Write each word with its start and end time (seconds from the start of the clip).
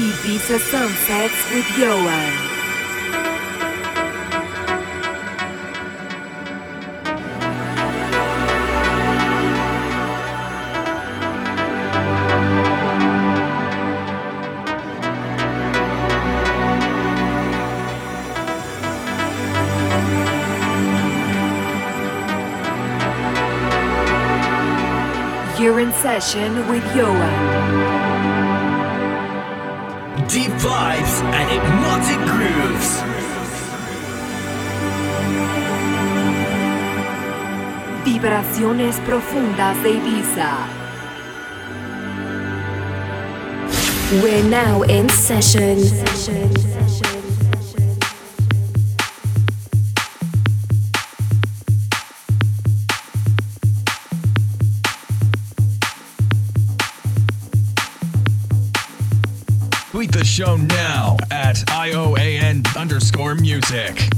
Ibiza 0.00 0.58
Sunsets 0.58 1.50
with 1.52 1.66
Ioan. 1.76 2.32
You're 25.60 25.80
in 25.80 25.92
session 25.92 26.66
with 26.70 26.82
Ioan. 26.94 27.59
Deep 30.32 30.52
vibes 30.62 31.20
and 31.34 31.50
hypnotic 31.50 32.18
grooves. 32.24 33.02
Vibraciones 38.04 39.00
profundas 39.00 39.82
de 39.82 39.90
Ibiza. 39.90 40.68
We're 44.22 44.44
now 44.44 44.82
in 44.84 45.08
session. 45.08 45.78
Tweet 60.00 60.12
the 60.12 60.24
show 60.24 60.56
now 60.56 61.18
at 61.30 61.56
IOAN 61.68 62.64
underscore 62.74 63.34
music. 63.34 64.08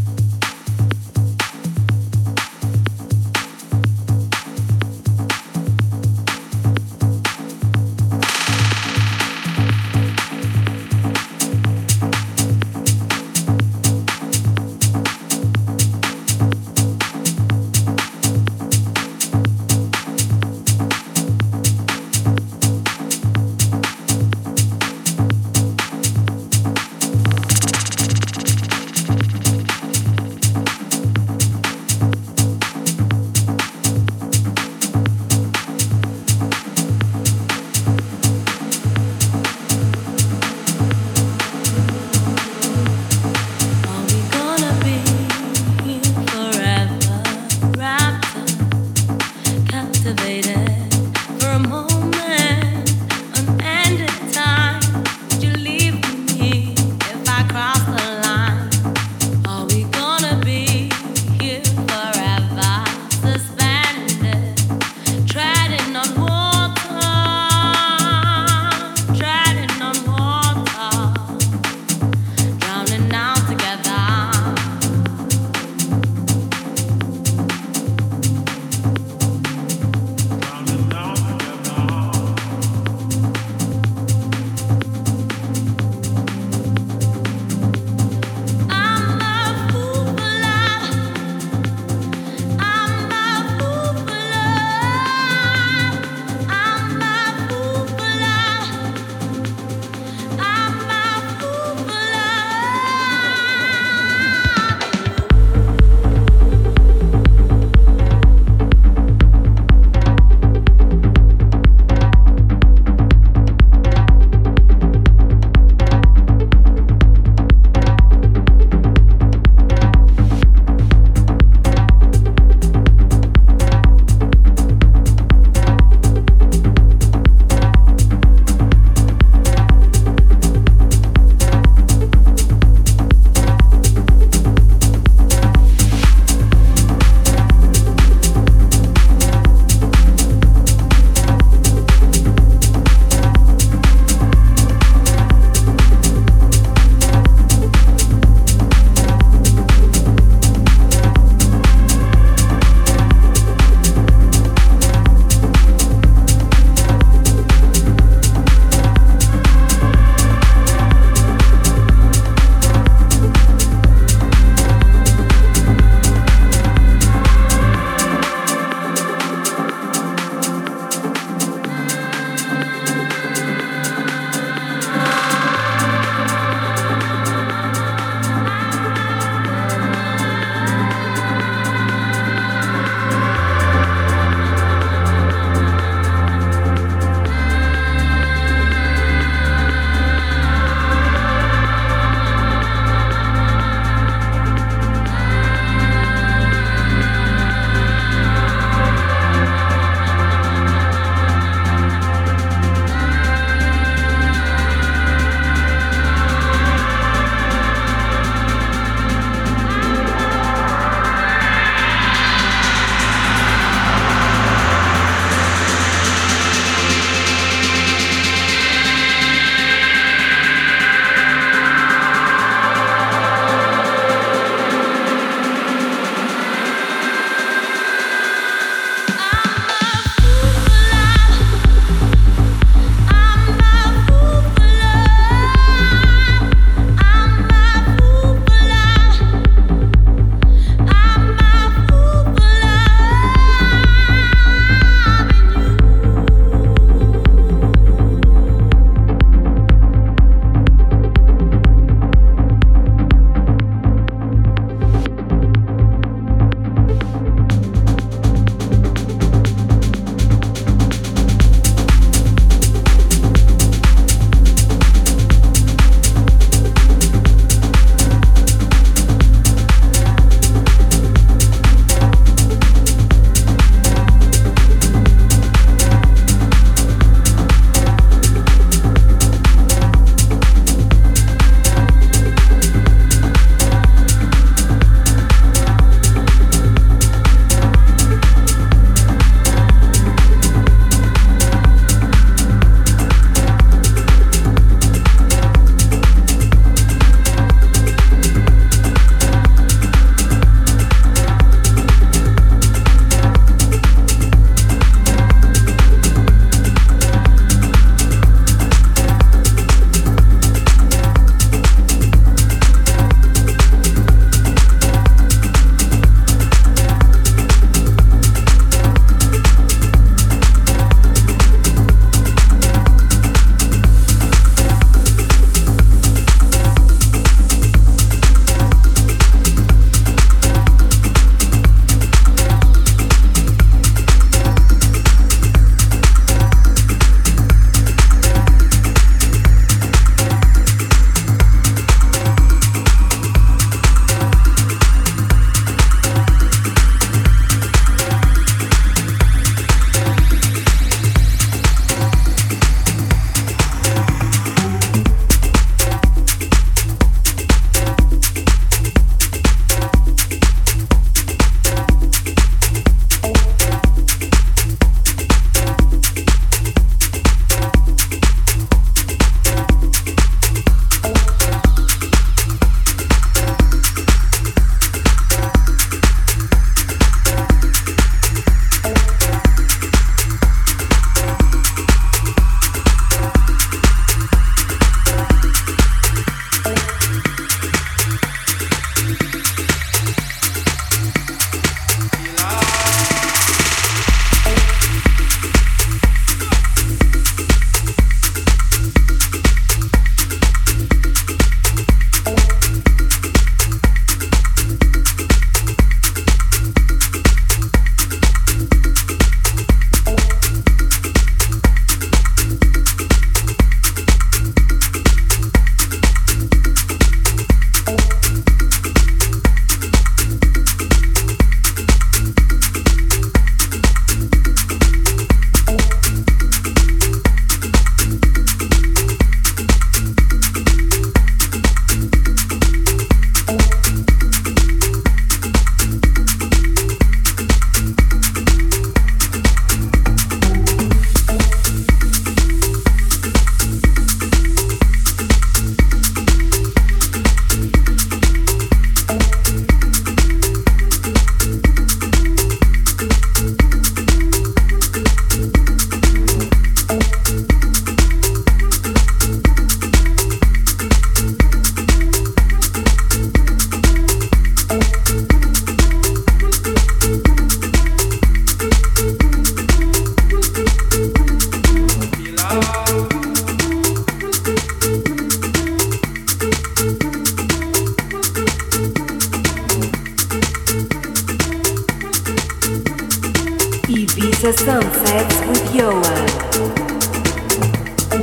The 484.42 484.52
sunsets 484.52 485.40
with 485.46 485.72
Johan. 485.72 486.26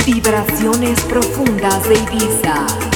Vibraciones 0.06 1.00
profundas 1.02 1.88
de 1.88 1.96
Ibiza. 1.96 2.89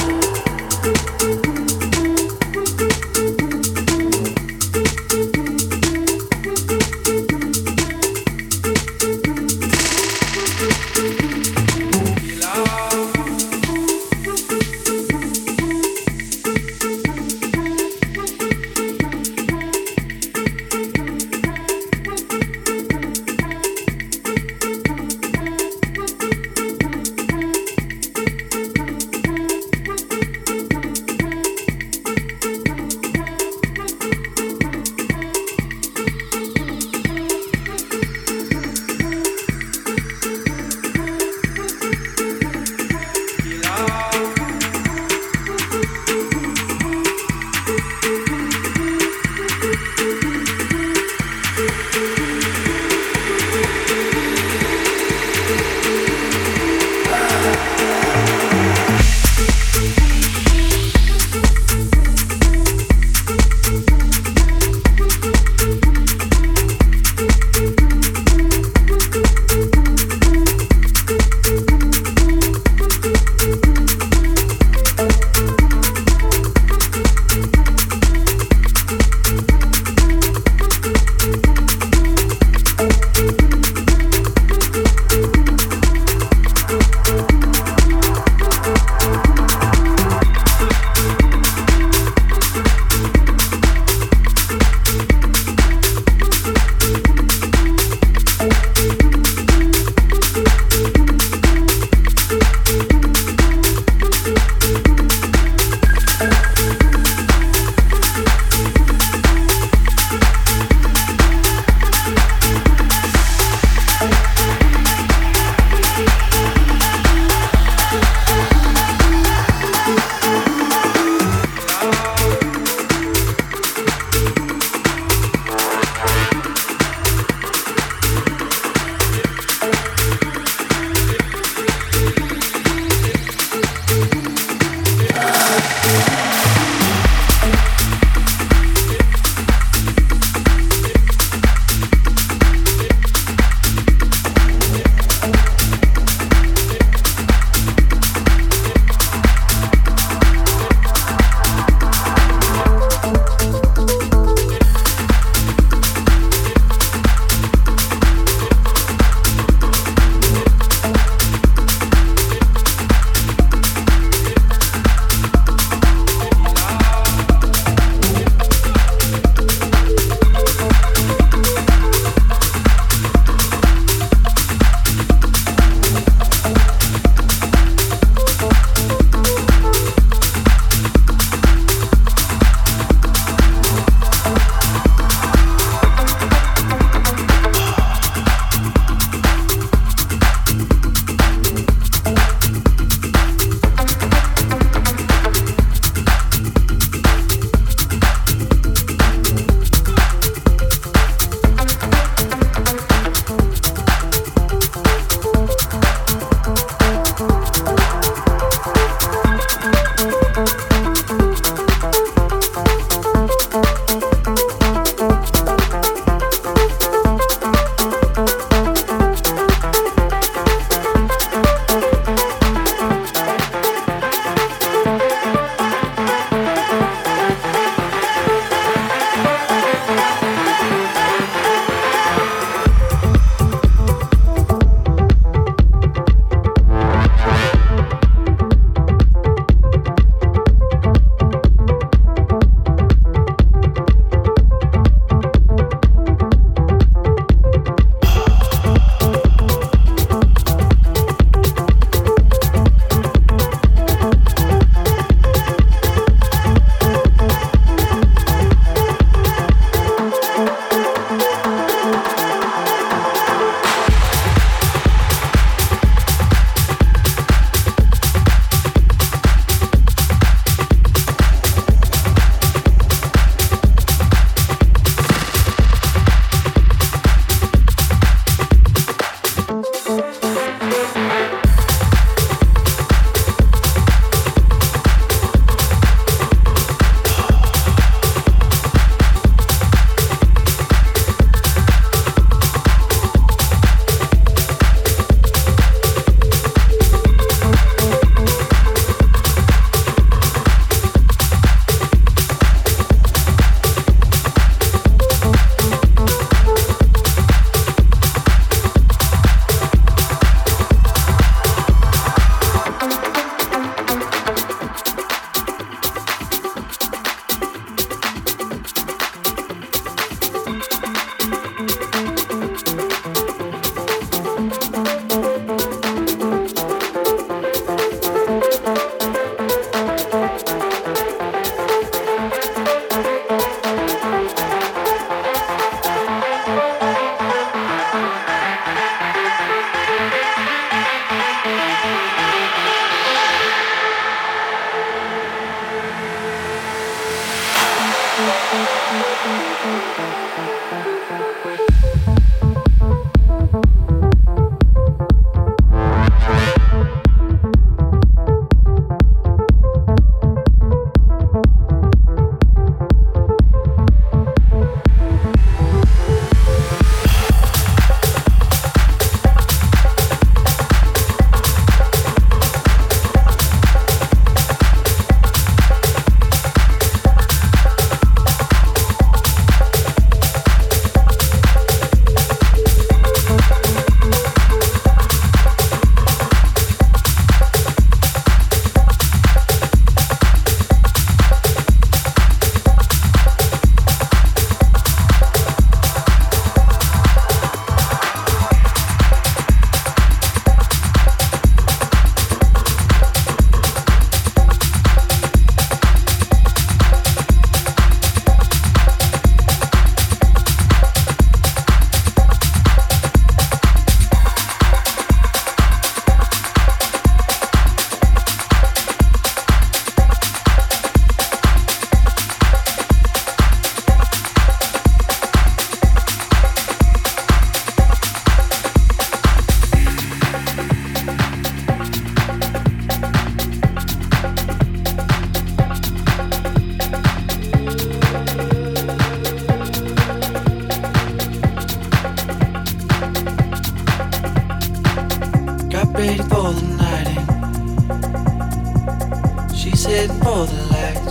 The 450.46 450.62
light. 450.74 451.04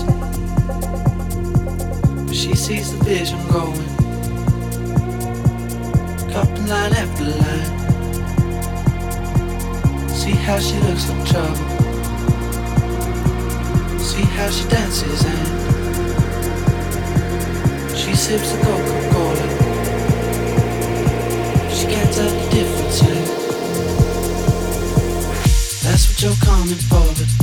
But 2.28 2.36
she 2.36 2.56
sees 2.56 2.92
the 2.92 3.04
vision 3.04 3.40
going. 3.52 3.88
Cupping 6.32 6.68
line 6.68 6.94
after 6.94 7.26
line. 7.26 7.70
See 10.10 10.32
how 10.32 10.60
she 10.60 10.78
looks 10.80 11.10
like 11.10 11.26
trouble. 11.28 11.56
See 14.00 14.26
how 14.36 14.50
she 14.50 14.68
dances 14.68 15.24
and 15.26 15.48
she 17.98 18.16
sips 18.16 18.52
the 18.52 18.58
Coca-Cola. 18.64 19.48
She 21.72 21.86
can't 21.88 22.14
tell 22.14 22.30
the 22.30 22.50
difference 22.50 23.02
yet. 23.02 23.28
That's 25.84 26.06
what 26.10 26.22
you're 26.22 26.40
coming 26.42 26.80
for, 26.90 27.06
but 27.14 27.43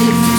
Can't 0.00 0.29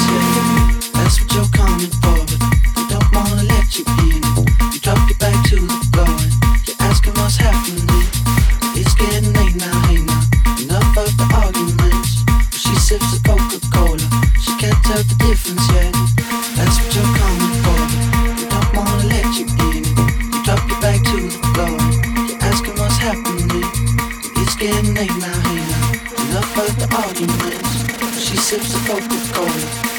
She 28.31 28.37
sips 28.37 28.71
the 28.71 28.79
Coca-Cola. 28.87 29.51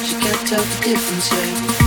She 0.03 0.15
can't 0.15 0.49
tell 0.49 0.63
the 0.63 0.81
difference 0.83 1.31
yet. 1.31 1.82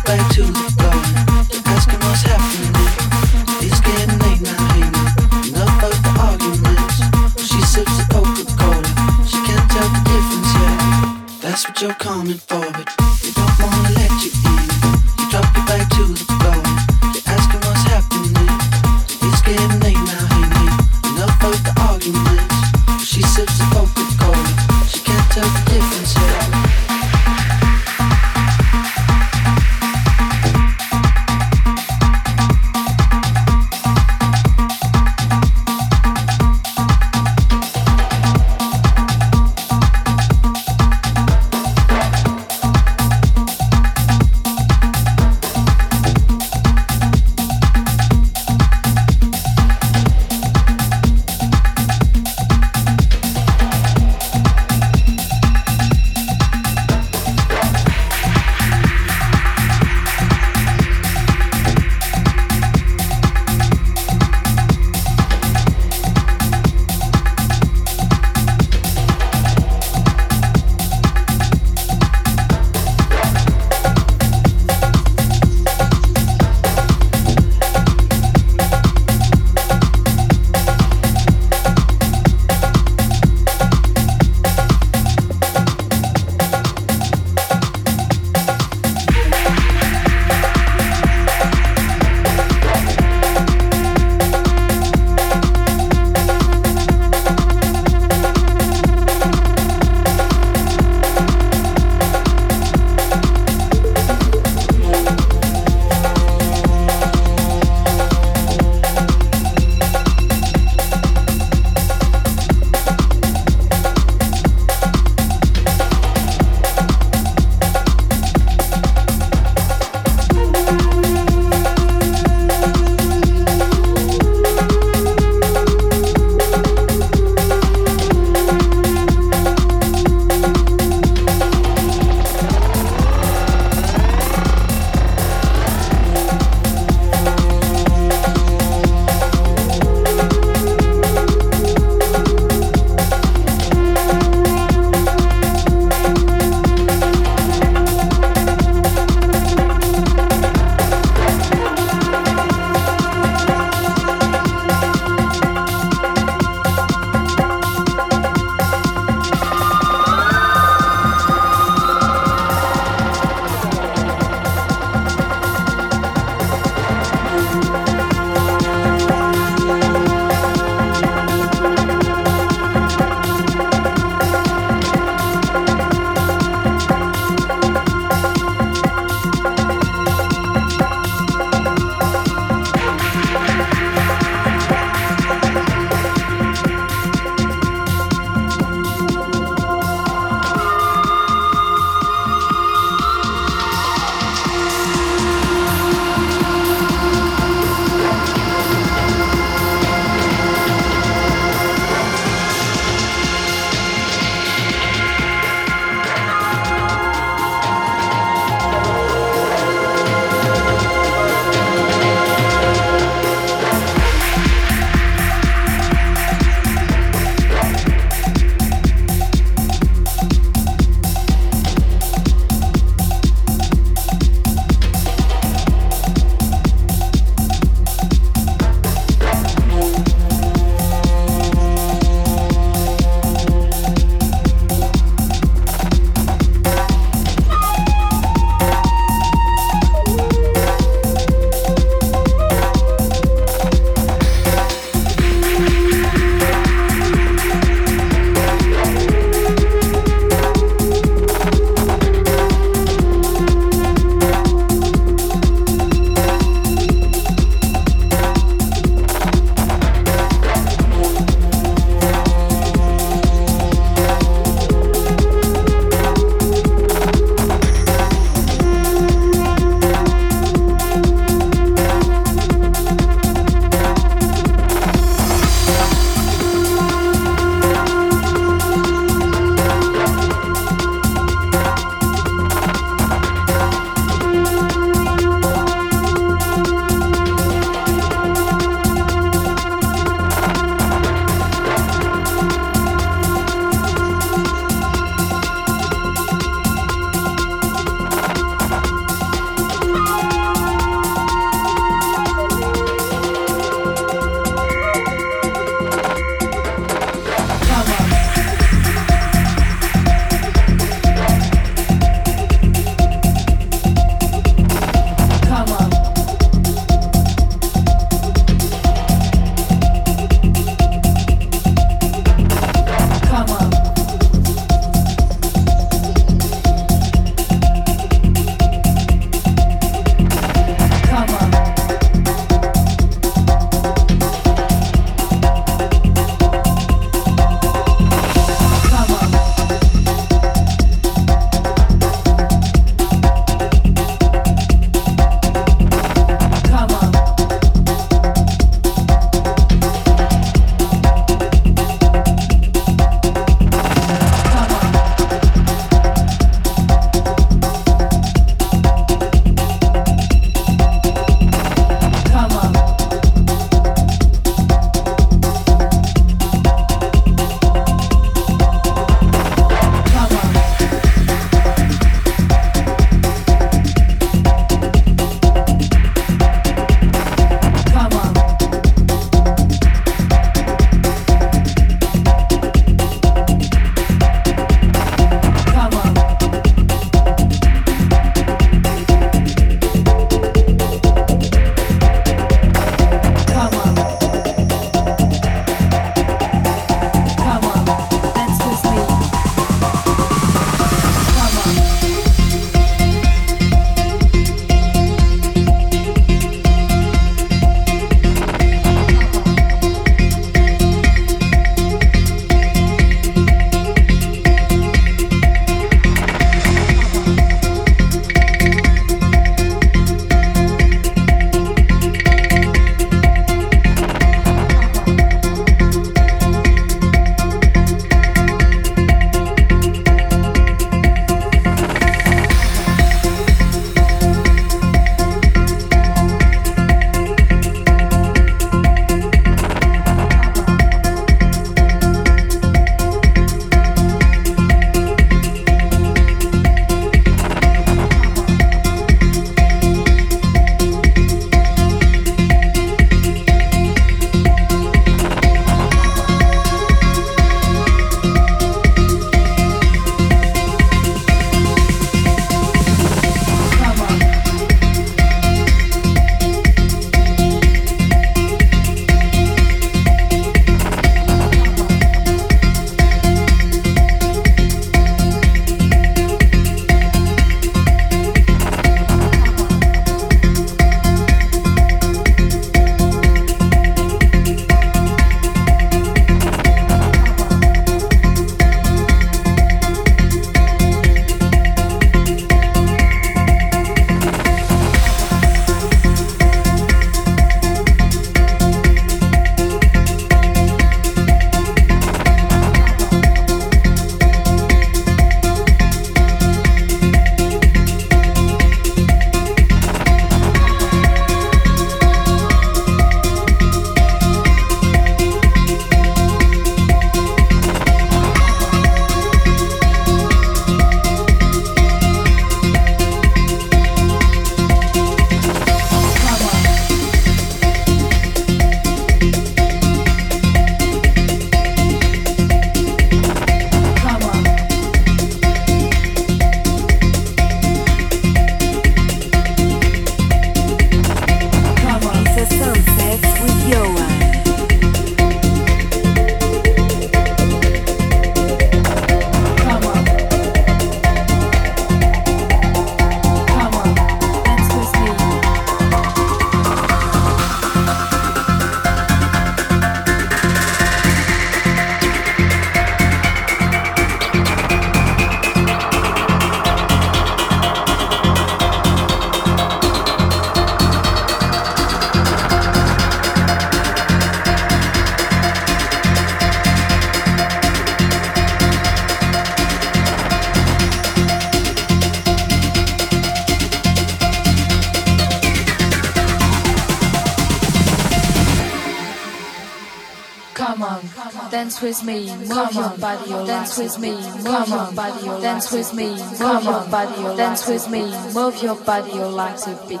Dance 593.70 593.94
with 593.94 594.02
me, 594.02 594.10
move 594.42 594.68
your 594.68 594.92
body, 594.94 595.26
dance 595.42 595.72
with 595.72 595.94
me, 595.94 596.08
move 596.40 596.64
your 596.64 596.84
body, 596.90 597.36
dance 597.36 597.68
with 597.68 597.88
me, 597.88 598.02
move 598.34 598.60
your 598.62 598.74
body, 598.74 599.12
your 599.12 599.28
legs 599.28 599.68
a 599.68 599.74
bit. 599.86 600.00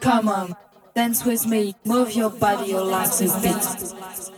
Come 0.00 0.28
on, 0.28 0.54
dance 0.94 1.24
with 1.24 1.46
me, 1.46 1.74
move 1.86 2.12
your 2.12 2.28
body, 2.28 2.72
your 2.72 2.82
legs 2.82 3.22
a 3.22 3.40
bit. 3.40 4.37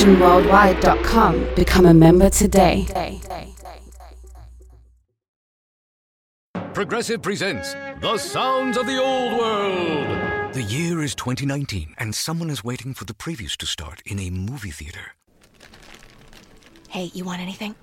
sessionworldwide.com. 0.00 1.54
Become 1.54 1.86
a 1.86 1.92
member 1.92 2.30
today. 2.30 2.86
Progressive 6.72 7.20
presents 7.20 7.74
The 8.00 8.16
Sounds 8.16 8.78
of 8.78 8.86
the 8.86 8.98
Old 8.98 9.38
World. 9.38 10.54
The 10.54 10.62
year 10.62 11.02
is 11.02 11.14
2019, 11.14 11.94
and 11.98 12.14
someone 12.14 12.48
is 12.48 12.64
waiting 12.64 12.94
for 12.94 13.04
the 13.04 13.12
previews 13.12 13.58
to 13.58 13.66
start 13.66 14.00
in 14.06 14.18
a 14.18 14.30
movie 14.30 14.70
theater. 14.70 15.12
Hey, 16.88 17.10
you 17.12 17.24
want 17.24 17.42
anything? 17.42 17.74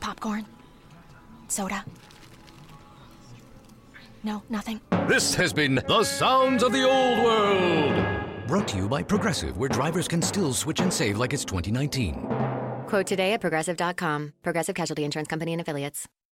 Popcorn? 0.00 0.46
Soda? 1.48 1.84
No, 4.22 4.42
nothing. 4.48 4.80
This 5.06 5.34
has 5.34 5.52
been 5.52 5.74
The 5.86 6.04
Sounds 6.04 6.62
of 6.62 6.72
the 6.72 6.88
Old 6.88 7.18
World. 7.22 8.33
Brought 8.46 8.68
to 8.68 8.76
you 8.76 8.88
by 8.88 9.02
Progressive, 9.02 9.56
where 9.56 9.68
drivers 9.68 10.08
can 10.08 10.22
still 10.22 10.52
switch 10.52 10.80
and 10.80 10.92
save 10.92 11.18
like 11.18 11.32
it's 11.32 11.44
2019. 11.44 12.26
Quote 12.86 13.06
today 13.06 13.32
at 13.32 13.40
progressive.com. 13.40 14.34
Progressive 14.42 14.74
Casualty 14.74 15.04
Insurance 15.04 15.28
Company 15.28 15.52
and 15.52 15.60
Affiliates. 15.60 16.06